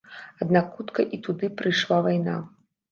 [0.45, 2.41] Аднак хутка і туды прыйшла вайна.